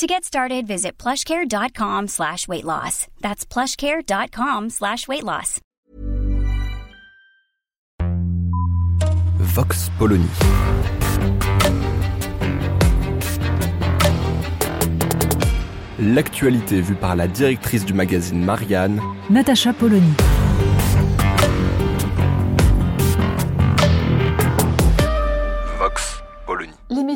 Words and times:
To 0.00 0.06
get 0.06 0.24
started, 0.24 0.66
visit 0.66 0.96
plushcare.com 0.96 2.08
slash 2.08 2.48
weight 2.48 2.64
loss. 2.64 3.06
That's 3.20 3.44
plushcare.com 3.44 4.70
slash 4.70 5.06
weight 5.06 5.24
loss. 5.24 5.60
Vox 9.36 9.90
Polony. 9.98 10.24
L'actualité 15.98 16.80
vue 16.80 16.94
par 16.94 17.14
la 17.14 17.28
directrice 17.28 17.84
du 17.84 17.92
magazine 17.92 18.42
Marianne, 18.42 19.02
Natacha 19.28 19.74
Polony. 19.74 20.14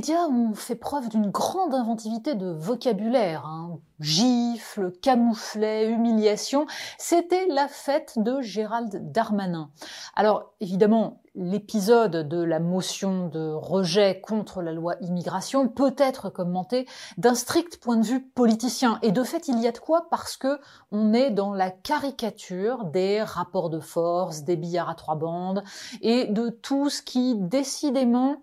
Médias 0.05 0.27
ont 0.27 0.53
fait 0.53 0.75
preuve 0.75 1.09
d'une 1.09 1.31
grande 1.31 1.73
inventivité 1.73 2.35
de 2.35 2.51
vocabulaire. 2.51 3.47
Hein. 3.47 3.79
Gifle, 4.01 4.93
camouflet, 5.01 5.89
humiliation. 5.89 6.67
C'était 6.99 7.47
la 7.47 7.69
fête 7.69 8.13
de 8.19 8.43
Gérald 8.43 9.13
Darmanin. 9.13 9.71
Alors, 10.15 10.53
évidemment, 10.61 11.23
l'épisode 11.35 12.29
de 12.29 12.43
la 12.43 12.61
motion 12.61 13.29
de 13.29 13.51
rejet 13.51 14.21
contre 14.21 14.61
la 14.61 14.73
loi 14.73 14.97
immigration 15.01 15.69
peut 15.69 15.95
être 15.97 16.29
commenté 16.29 16.87
d'un 17.17 17.35
strict 17.35 17.79
point 17.79 17.97
de 17.97 18.05
vue 18.05 18.21
politicien. 18.21 18.99
Et 19.03 19.11
de 19.11 19.23
fait, 19.23 19.49
il 19.49 19.59
y 19.61 19.67
a 19.67 19.73
de 19.73 19.79
quoi 19.79 20.09
parce 20.11 20.37
que 20.37 20.61
on 20.93 21.15
est 21.15 21.31
dans 21.31 21.55
la 21.55 21.71
caricature 21.71 22.85
des 22.85 23.23
rapports 23.23 23.71
de 23.71 23.81
force, 23.81 24.43
des 24.43 24.57
billards 24.57 24.91
à 24.91 24.97
trois 24.97 25.17
bandes 25.17 25.65
et 26.03 26.27
de 26.27 26.51
tout 26.51 26.91
ce 26.91 27.01
qui, 27.01 27.37
décidément, 27.37 28.43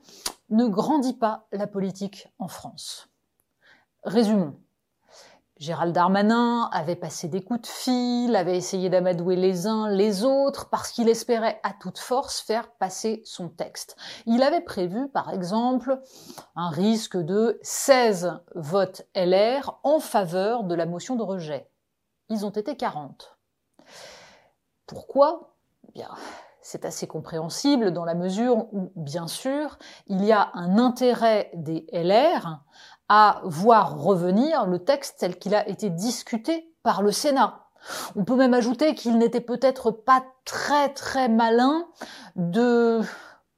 ne 0.52 0.67
grandit 0.67 1.17
pas 1.17 1.47
la 1.52 1.67
politique 1.67 2.27
en 2.39 2.47
France. 2.47 3.09
Résumons. 4.03 4.55
Gérald 5.57 5.94
Darmanin 5.94 6.69
avait 6.73 6.95
passé 6.95 7.27
des 7.27 7.44
coups 7.44 7.61
de 7.61 7.67
fil, 7.67 8.35
avait 8.35 8.57
essayé 8.57 8.89
d'amadouer 8.89 9.35
les 9.35 9.67
uns 9.67 9.89
les 9.89 10.23
autres 10.23 10.69
parce 10.69 10.91
qu'il 10.91 11.07
espérait 11.07 11.59
à 11.61 11.72
toute 11.72 11.99
force 11.99 12.41
faire 12.41 12.72
passer 12.72 13.22
son 13.25 13.47
texte. 13.47 13.95
Il 14.25 14.41
avait 14.41 14.61
prévu, 14.61 15.07
par 15.09 15.31
exemple, 15.31 16.02
un 16.55 16.69
risque 16.69 17.16
de 17.16 17.59
16 17.61 18.39
votes 18.55 19.03
LR 19.16 19.79
en 19.83 19.99
faveur 19.99 20.63
de 20.63 20.73
la 20.73 20.88
motion 20.88 21.16
de 21.16 21.22
rejet. 21.22 21.69
Ils 22.29 22.44
ont 22.44 22.49
été 22.49 22.75
40. 22.75 23.38
Pourquoi? 24.88 25.53
Bien, 25.94 26.09
c'est 26.61 26.85
assez 26.85 27.07
compréhensible 27.07 27.91
dans 27.91 28.05
la 28.05 28.13
mesure 28.13 28.67
où, 28.71 28.91
bien 28.95 29.27
sûr, 29.27 29.77
il 30.07 30.23
y 30.23 30.31
a 30.31 30.51
un 30.53 30.77
intérêt 30.77 31.51
des 31.53 31.85
LR 31.91 32.61
à 33.09 33.41
voir 33.43 33.99
revenir 33.99 34.67
le 34.67 34.79
texte 34.79 35.17
tel 35.19 35.37
qu'il 35.37 35.55
a 35.55 35.67
été 35.67 35.89
discuté 35.89 36.73
par 36.83 37.01
le 37.01 37.11
Sénat. 37.11 37.65
On 38.15 38.23
peut 38.23 38.35
même 38.35 38.53
ajouter 38.53 38.95
qu'il 38.95 39.17
n'était 39.17 39.41
peut-être 39.41 39.91
pas 39.91 40.23
très 40.45 40.89
très 40.89 41.27
malin 41.27 41.85
de, 42.35 43.01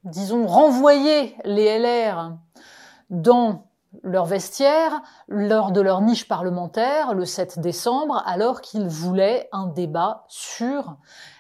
disons, 0.04 0.48
renvoyer 0.48 1.36
les 1.44 1.78
LR 1.78 2.38
dans 3.10 3.68
leur 4.02 4.26
vestiaire 4.26 5.02
lors 5.28 5.72
de 5.72 5.82
leur 5.82 6.02
niche 6.02 6.28
parlementaire 6.28 7.14
le 7.14 7.26
7 7.26 7.60
décembre, 7.60 8.24
alors 8.26 8.62
qu'ils 8.62 8.88
voulaient 8.88 9.50
un 9.52 9.68
débat 9.68 10.26
sur 10.28 10.98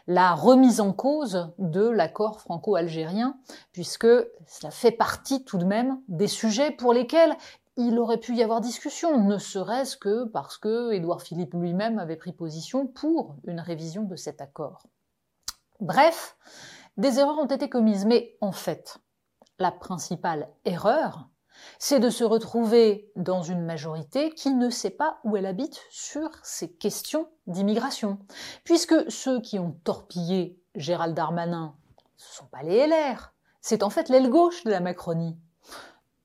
la 0.08 0.34
remise 0.34 0.80
en 0.80 0.94
cause 0.94 1.52
de 1.58 1.88
l'accord 1.88 2.41
franco-algérien, 2.41 3.38
puisque 3.72 4.08
cela 4.46 4.72
fait 4.72 4.91
partie 4.91 5.44
tout 5.44 5.58
de 5.58 5.66
même 5.66 6.00
des 6.08 6.28
sujets 6.28 6.72
pour 6.72 6.94
lesquels 6.94 7.36
il 7.75 7.97
aurait 7.97 8.19
pu 8.19 8.36
y 8.36 8.44
avoir 8.44 8.62
discussion, 8.62 9.20
ne 9.20 9.38
serait-ce 9.38 9.97
que 9.97 10.25
parce 10.25 10.58
que 10.58 10.91
Édouard 10.91 11.22
Philippe 11.22 11.56
lui-même 11.56 11.97
avait 11.97 12.18
pris 12.18 12.31
position 12.31 12.85
pour 12.85 13.35
une 13.46 13.59
révision 13.59 14.03
de 14.03 14.16
cet 14.16 14.41
accord. 14.41 14.84
Bref, 15.80 16.38
des 16.97 17.18
erreurs 17.20 17.40
ont 17.40 17.47
été 17.47 17.70
commises, 17.70 18.06
mais 18.06 18.38
en 18.41 18.52
fait, 18.52 19.00
la 19.58 19.72
principale 19.72 20.50
erreur, 20.66 21.30
c'est 21.80 22.00
de 22.00 22.09
se 22.09 22.24
retrouver 22.24 23.12
dans 23.16 23.44
une 23.44 23.62
majorité 23.62 24.31
qui 24.31 24.52
ne 24.52 24.69
sait 24.69 24.90
pas 24.90 25.19
où 25.24 25.38
elle 25.38 25.46
habite 25.46 25.81
sur 25.90 26.30
ces 26.44 26.72
questions 26.72 27.28
d'immigration. 27.47 28.19
Puisque 28.64 29.12
ceux 29.12 29.41
qui 29.41 29.59
ont 29.59 29.75
torpillé 29.84 30.59
Gérald 30.75 31.16
Darmanin, 31.16 31.75
ce 32.18 32.30
ne 32.30 32.36
sont 32.36 32.46
pas 32.46 32.64
les 32.64 32.88
LR, 32.88 33.34
c'est 33.62 33.84
en 33.84 33.90
fait 33.90 34.09
l'aile 34.09 34.30
gauche 34.30 34.64
de 34.64 34.72
la 34.72 34.80
Macronie. 34.80 35.38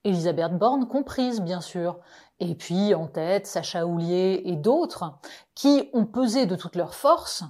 Elisabeth 0.04 0.56
Borne 0.56 0.88
comprise, 0.88 1.40
bien 1.40 1.60
sûr. 1.60 1.98
Et 2.40 2.54
puis, 2.54 2.94
en 2.94 3.06
tête, 3.08 3.46
Sacha 3.46 3.84
Houlier 3.86 4.42
et 4.44 4.56
d'autres, 4.56 5.18
qui 5.54 5.90
ont 5.92 6.06
pesé 6.06 6.46
de 6.46 6.56
toute 6.56 6.76
leur 6.76 6.94
force 6.94 7.44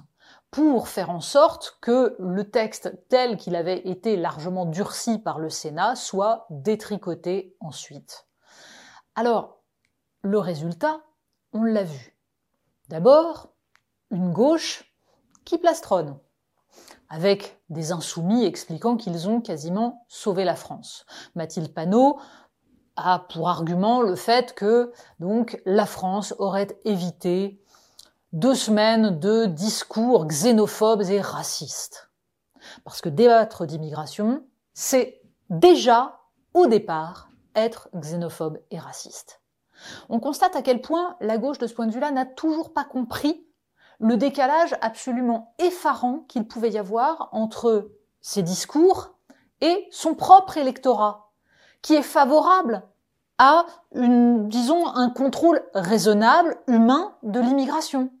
pour 0.51 0.87
faire 0.87 1.09
en 1.09 1.21
sorte 1.21 1.77
que 1.81 2.15
le 2.19 2.49
texte 2.49 2.91
tel 3.07 3.37
qu'il 3.37 3.55
avait 3.55 3.87
été 3.87 4.15
largement 4.17 4.65
durci 4.65 5.19
par 5.19 5.39
le 5.39 5.49
Sénat 5.49 5.95
soit 5.95 6.47
détricoté 6.49 7.55
ensuite. 7.59 8.27
Alors, 9.15 9.59
le 10.21 10.39
résultat, 10.39 11.01
on 11.53 11.63
l'a 11.63 11.83
vu. 11.83 12.17
D'abord, 12.89 13.53
une 14.11 14.31
gauche 14.31 14.91
qui 15.45 15.57
plastronne, 15.57 16.17
avec 17.09 17.61
des 17.69 17.91
insoumis 17.91 18.43
expliquant 18.43 18.97
qu'ils 18.97 19.29
ont 19.29 19.41
quasiment 19.41 20.05
sauvé 20.07 20.45
la 20.45 20.55
France. 20.55 21.05
Mathilde 21.35 21.73
Panot 21.73 22.19
a 22.95 23.19
pour 23.19 23.49
argument 23.49 24.01
le 24.01 24.15
fait 24.15 24.53
que 24.53 24.91
donc 25.19 25.61
la 25.65 25.85
France 25.85 26.33
aurait 26.39 26.79
évité 26.85 27.61
deux 28.33 28.55
semaines 28.55 29.19
de 29.19 29.45
discours 29.45 30.27
xénophobes 30.27 31.03
et 31.09 31.21
racistes. 31.21 32.11
Parce 32.83 33.01
que 33.01 33.09
débattre 33.09 33.65
d'immigration, 33.65 34.43
c'est 34.73 35.21
déjà, 35.49 36.19
au 36.53 36.67
départ, 36.67 37.29
être 37.55 37.89
xénophobe 37.95 38.59
et 38.69 38.77
raciste. 38.77 39.41
On 40.09 40.19
constate 40.19 40.55
à 40.55 40.61
quel 40.61 40.81
point 40.81 41.15
la 41.21 41.37
gauche, 41.37 41.57
de 41.57 41.65
ce 41.65 41.73
point 41.73 41.87
de 41.87 41.93
vue-là, 41.93 42.11
n'a 42.11 42.25
toujours 42.25 42.73
pas 42.73 42.83
compris 42.83 43.45
le 43.99 44.15
décalage 44.15 44.75
absolument 44.81 45.53
effarant 45.57 46.19
qu'il 46.27 46.47
pouvait 46.47 46.71
y 46.71 46.77
avoir 46.77 47.29
entre 47.31 47.91
ses 48.21 48.43
discours 48.43 49.15
et 49.61 49.87
son 49.91 50.13
propre 50.13 50.57
électorat, 50.57 51.31
qui 51.81 51.95
est 51.95 52.03
favorable 52.03 52.83
à 53.39 53.65
une, 53.95 54.47
disons, 54.49 54.87
un 54.87 55.09
contrôle 55.09 55.61
raisonnable, 55.73 56.57
humain 56.67 57.15
de 57.23 57.39
l'immigration. 57.39 58.11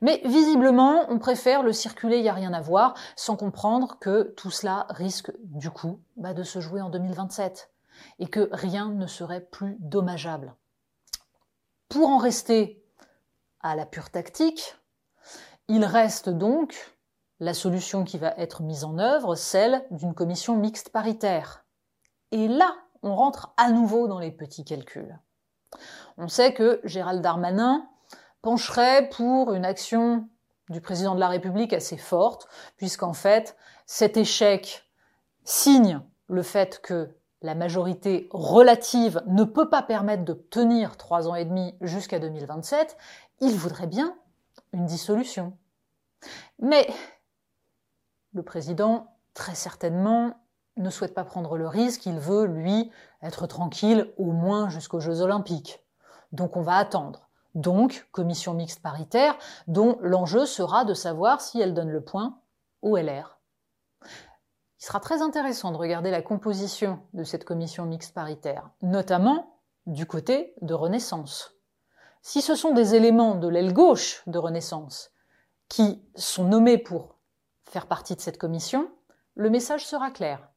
Mais 0.00 0.20
visiblement, 0.24 1.06
on 1.08 1.18
préfère 1.18 1.62
le 1.62 1.72
circuler, 1.72 2.18
il 2.18 2.22
n'y 2.22 2.28
a 2.28 2.34
rien 2.34 2.52
à 2.52 2.60
voir, 2.60 2.94
sans 3.16 3.36
comprendre 3.36 3.98
que 4.00 4.34
tout 4.36 4.50
cela 4.50 4.86
risque 4.90 5.30
du 5.44 5.70
coup 5.70 6.00
bah, 6.16 6.34
de 6.34 6.42
se 6.42 6.60
jouer 6.60 6.80
en 6.80 6.90
2027 6.90 7.70
et 8.18 8.26
que 8.28 8.48
rien 8.52 8.90
ne 8.90 9.06
serait 9.06 9.40
plus 9.40 9.76
dommageable. 9.80 10.54
Pour 11.88 12.08
en 12.08 12.18
rester 12.18 12.84
à 13.60 13.74
la 13.74 13.86
pure 13.86 14.10
tactique, 14.10 14.76
il 15.68 15.84
reste 15.84 16.28
donc 16.28 16.94
la 17.40 17.54
solution 17.54 18.04
qui 18.04 18.18
va 18.18 18.34
être 18.36 18.62
mise 18.62 18.84
en 18.84 18.98
œuvre, 18.98 19.34
celle 19.34 19.84
d'une 19.90 20.14
commission 20.14 20.56
mixte 20.56 20.90
paritaire. 20.90 21.64
Et 22.32 22.48
là, 22.48 22.76
on 23.02 23.14
rentre 23.14 23.52
à 23.56 23.70
nouveau 23.70 24.08
dans 24.08 24.18
les 24.18 24.32
petits 24.32 24.64
calculs. 24.64 25.18
On 26.16 26.28
sait 26.28 26.52
que 26.52 26.80
Gérald 26.84 27.22
Darmanin 27.22 27.88
pencherait 28.48 29.10
pour 29.10 29.52
une 29.52 29.66
action 29.66 30.26
du 30.70 30.80
président 30.80 31.14
de 31.14 31.20
la 31.20 31.28
République 31.28 31.74
assez 31.74 31.98
forte, 31.98 32.48
puisqu'en 32.78 33.12
fait, 33.12 33.58
cet 33.84 34.16
échec 34.16 34.90
signe 35.44 36.00
le 36.28 36.42
fait 36.42 36.80
que 36.80 37.14
la 37.42 37.54
majorité 37.54 38.26
relative 38.30 39.22
ne 39.26 39.44
peut 39.44 39.68
pas 39.68 39.82
permettre 39.82 40.24
d'obtenir 40.24 40.96
trois 40.96 41.28
ans 41.28 41.34
et 41.34 41.44
demi 41.44 41.74
jusqu'à 41.82 42.18
2027, 42.20 42.96
il 43.42 43.54
voudrait 43.54 43.86
bien 43.86 44.16
une 44.72 44.86
dissolution. 44.86 45.52
Mais 46.58 46.88
le 48.32 48.42
président, 48.42 49.14
très 49.34 49.54
certainement, 49.54 50.40
ne 50.78 50.88
souhaite 50.88 51.12
pas 51.12 51.24
prendre 51.24 51.58
le 51.58 51.68
risque, 51.68 52.06
il 52.06 52.18
veut, 52.18 52.46
lui, 52.46 52.90
être 53.20 53.46
tranquille 53.46 54.10
au 54.16 54.32
moins 54.32 54.70
jusqu'aux 54.70 55.00
Jeux 55.00 55.20
olympiques. 55.20 55.84
Donc 56.32 56.56
on 56.56 56.62
va 56.62 56.76
attendre. 56.76 57.27
Donc, 57.54 58.06
commission 58.12 58.54
mixte 58.54 58.80
paritaire, 58.80 59.36
dont 59.66 59.98
l'enjeu 60.00 60.46
sera 60.46 60.84
de 60.84 60.94
savoir 60.94 61.40
si 61.40 61.60
elle 61.60 61.74
donne 61.74 61.90
le 61.90 62.04
point 62.04 62.38
au 62.82 62.96
LR. 62.96 63.38
Il 64.02 64.84
sera 64.84 65.00
très 65.00 65.22
intéressant 65.22 65.72
de 65.72 65.76
regarder 65.76 66.10
la 66.10 66.22
composition 66.22 67.00
de 67.12 67.24
cette 67.24 67.44
commission 67.44 67.84
mixte 67.84 68.14
paritaire, 68.14 68.70
notamment 68.80 69.60
du 69.86 70.06
côté 70.06 70.54
de 70.62 70.74
Renaissance. 70.74 71.54
Si 72.22 72.42
ce 72.42 72.54
sont 72.54 72.72
des 72.72 72.94
éléments 72.94 73.34
de 73.34 73.48
l'aile 73.48 73.72
gauche 73.72 74.22
de 74.26 74.38
Renaissance 74.38 75.10
qui 75.68 76.02
sont 76.14 76.44
nommés 76.44 76.78
pour 76.78 77.16
faire 77.64 77.86
partie 77.86 78.14
de 78.14 78.20
cette 78.20 78.38
commission, 78.38 78.90
le 79.34 79.50
message 79.50 79.86
sera 79.86 80.10
clair. 80.10 80.48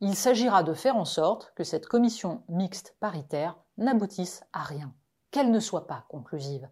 Il 0.00 0.16
s'agira 0.16 0.62
de 0.62 0.74
faire 0.74 0.96
en 0.96 1.04
sorte 1.04 1.52
que 1.54 1.64
cette 1.64 1.86
commission 1.86 2.42
mixte 2.48 2.96
paritaire 3.00 3.56
n'aboutisse 3.76 4.42
à 4.52 4.62
rien, 4.62 4.94
qu'elle 5.30 5.50
ne 5.50 5.60
soit 5.60 5.86
pas 5.86 6.04
conclusive, 6.08 6.68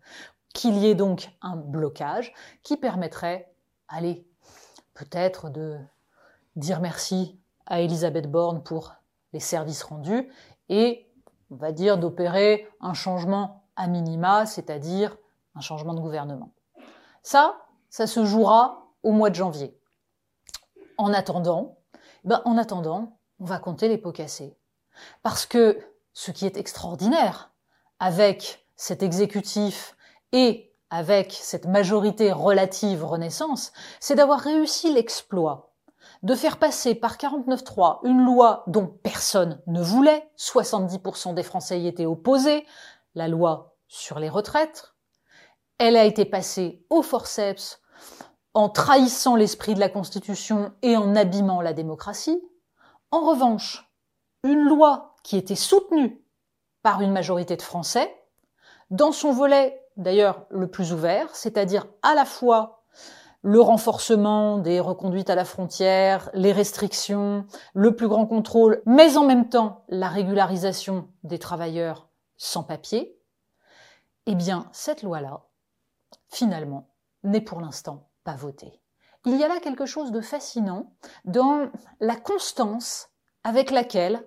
qu'il 0.54 0.76
y 0.78 0.86
ait 0.86 0.94
donc 0.94 1.30
un 1.42 1.56
blocage 1.56 2.32
qui 2.62 2.76
permettrait, 2.76 3.52
allez, 3.88 4.26
peut-être 4.94 5.50
de 5.50 5.78
dire 6.56 6.80
merci 6.80 7.38
à 7.66 7.80
Elisabeth 7.80 8.30
Borne 8.30 8.62
pour 8.62 8.94
les 9.32 9.40
services 9.40 9.82
rendus 9.82 10.28
et, 10.68 11.06
on 11.50 11.56
va 11.56 11.72
dire, 11.72 11.98
d'opérer 11.98 12.68
un 12.80 12.94
changement 12.94 13.64
à 13.76 13.86
minima, 13.86 14.46
c'est-à-dire 14.46 15.16
un 15.54 15.60
changement 15.60 15.94
de 15.94 16.00
gouvernement. 16.00 16.52
Ça, 17.22 17.58
ça 17.90 18.06
se 18.06 18.24
jouera 18.24 18.86
au 19.02 19.12
mois 19.12 19.30
de 19.30 19.34
janvier. 19.34 19.78
En 20.96 21.12
attendant, 21.12 21.78
ben, 22.24 22.42
en 22.44 22.58
attendant, 22.58 23.18
on 23.38 23.44
va 23.44 23.58
compter 23.58 23.88
les 23.88 23.98
pots 23.98 24.12
cassés. 24.12 24.56
Parce 25.22 25.46
que 25.46 25.78
ce 26.12 26.32
qui 26.32 26.44
est 26.44 26.56
extraordinaire 26.56 27.52
avec 28.00 28.66
cet 28.76 29.02
exécutif 29.02 29.96
et 30.32 30.72
avec 30.90 31.32
cette 31.32 31.66
majorité 31.66 32.32
relative 32.32 33.04
Renaissance, 33.04 33.72
c'est 34.00 34.14
d'avoir 34.14 34.40
réussi 34.40 34.92
l'exploit 34.92 35.74
de 36.22 36.34
faire 36.34 36.58
passer 36.58 36.94
par 36.94 37.16
49.3 37.16 38.00
une 38.04 38.24
loi 38.24 38.64
dont 38.66 38.86
personne 38.86 39.60
ne 39.66 39.82
voulait, 39.82 40.28
70% 40.36 41.34
des 41.34 41.42
Français 41.42 41.80
y 41.80 41.86
étaient 41.86 42.06
opposés, 42.06 42.66
la 43.14 43.28
loi 43.28 43.76
sur 43.88 44.18
les 44.18 44.28
retraites. 44.28 44.94
Elle 45.78 45.96
a 45.96 46.04
été 46.04 46.24
passée 46.24 46.84
au 46.90 47.02
forceps 47.02 47.80
en 48.54 48.68
trahissant 48.68 49.36
l'esprit 49.36 49.74
de 49.74 49.80
la 49.80 49.88
Constitution 49.88 50.72
et 50.82 50.96
en 50.96 51.14
abîmant 51.14 51.60
la 51.60 51.72
démocratie. 51.72 52.42
En 53.10 53.20
revanche, 53.20 53.88
une 54.42 54.64
loi 54.64 55.14
qui 55.22 55.36
était 55.36 55.54
soutenue 55.54 56.20
par 56.82 57.00
une 57.00 57.12
majorité 57.12 57.56
de 57.56 57.62
Français, 57.62 58.14
dans 58.90 59.12
son 59.12 59.32
volet 59.32 59.84
d'ailleurs 59.96 60.46
le 60.50 60.70
plus 60.70 60.92
ouvert, 60.92 61.34
c'est-à-dire 61.34 61.86
à 62.02 62.14
la 62.14 62.24
fois 62.24 62.82
le 63.42 63.60
renforcement 63.60 64.58
des 64.58 64.80
reconduites 64.80 65.30
à 65.30 65.34
la 65.34 65.44
frontière, 65.44 66.30
les 66.34 66.52
restrictions, 66.52 67.46
le 67.74 67.94
plus 67.94 68.08
grand 68.08 68.26
contrôle, 68.26 68.82
mais 68.86 69.16
en 69.16 69.24
même 69.24 69.48
temps 69.48 69.84
la 69.88 70.08
régularisation 70.08 71.08
des 71.22 71.38
travailleurs 71.38 72.08
sans 72.36 72.62
papier, 72.62 73.18
eh 74.26 74.34
bien 74.34 74.68
cette 74.72 75.02
loi-là, 75.02 75.42
finalement, 76.28 76.88
n'est 77.24 77.40
pour 77.40 77.60
l'instant 77.60 78.08
pas 78.24 78.36
votée. 78.36 78.80
Il 79.24 79.36
y 79.36 79.44
a 79.44 79.48
là 79.48 79.58
quelque 79.60 79.86
chose 79.86 80.12
de 80.12 80.20
fascinant 80.20 80.92
dans 81.24 81.70
la 82.00 82.16
constance 82.16 83.08
avec 83.44 83.70
laquelle, 83.70 84.26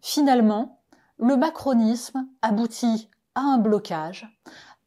finalement, 0.00 0.82
le 1.18 1.36
macronisme 1.36 2.26
aboutit 2.42 3.08
à 3.34 3.40
un 3.40 3.58
blocage, 3.58 4.26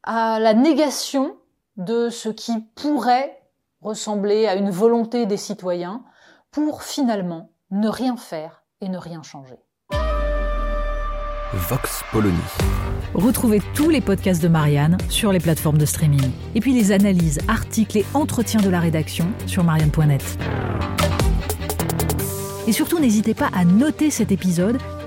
à 0.02 0.38
la 0.38 0.54
négation 0.54 1.36
de 1.76 2.08
ce 2.10 2.28
qui 2.28 2.60
pourrait 2.74 3.40
ressembler 3.80 4.46
à 4.46 4.54
une 4.54 4.70
volonté 4.70 5.26
des 5.26 5.36
citoyens 5.36 6.04
pour 6.50 6.82
finalement 6.82 7.50
ne 7.70 7.88
rien 7.88 8.16
faire 8.16 8.64
et 8.80 8.88
ne 8.88 8.98
rien 8.98 9.22
changer. 9.22 9.58
Vox 11.52 12.02
Polony. 12.12 12.36
Retrouvez 13.14 13.62
tous 13.74 13.88
les 13.88 14.02
podcasts 14.02 14.42
de 14.42 14.48
Marianne 14.48 14.98
sur 15.08 15.32
les 15.32 15.40
plateformes 15.40 15.78
de 15.78 15.86
streaming. 15.86 16.30
Et 16.54 16.60
puis 16.60 16.74
les 16.74 16.92
analyses, 16.92 17.38
articles 17.48 17.98
et 17.98 18.06
entretiens 18.12 18.60
de 18.60 18.68
la 18.68 18.80
rédaction 18.80 19.26
sur 19.46 19.64
marianne.net. 19.64 20.38
Et 22.66 22.72
surtout, 22.72 22.98
n'hésitez 22.98 23.32
pas 23.32 23.48
à 23.54 23.64
noter 23.64 24.10
cet 24.10 24.30
épisode 24.30 24.78